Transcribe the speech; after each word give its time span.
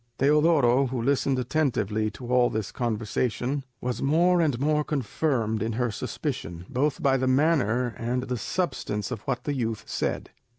Teodoro, 0.17 0.87
who 0.87 0.99
listened 0.99 1.37
attentively 1.37 2.09
to 2.09 2.25
all 2.33 2.49
this 2.49 2.71
conversation, 2.71 3.63
was 3.81 4.01
more 4.01 4.41
and 4.41 4.59
more 4.59 4.83
confirmed 4.83 5.61
in 5.61 5.73
her 5.73 5.91
suspicion, 5.91 6.65
both 6.67 7.03
by 7.03 7.17
the 7.17 7.27
manner 7.27 7.93
and 7.99 8.23
the 8.23 8.35
substance 8.39 9.11
of 9.11 9.21
what 9.27 9.43
the 9.43 9.53
youth 9.53 9.83
said. 9.85 10.31